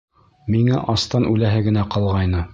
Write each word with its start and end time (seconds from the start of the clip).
Миңә 0.55 0.79
астан 0.95 1.29
үләһе 1.35 1.63
генә 1.69 1.89
ҡалғайны... 1.97 2.47